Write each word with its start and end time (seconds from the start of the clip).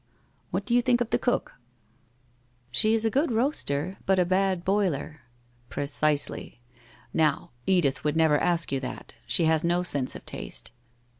What 0.49 0.65
do 0.65 0.73
you 0.73 0.81
think 0.81 0.99
of 0.99 1.11
the 1.11 1.19
cook?'' 1.19 1.59
She 2.71 2.95
is 2.95 3.05
a 3.05 3.11
good 3.11 3.31
roaster, 3.31 3.97
but 4.07 4.17
a 4.17 4.25
bad 4.25 4.65
boiler.' 4.65 5.19
1 5.19 5.19
Precisely. 5.69 6.59
Now, 7.13 7.51
Edith 7.67 8.03
would 8.03 8.15
never 8.17 8.39
ask 8.39 8.71
you 8.71 8.79
that. 8.79 9.13
She 9.27 9.43
has 9.45 9.63
no 9.63 9.83
sense 9.83 10.15
of 10.15 10.25
taste. 10.25 10.71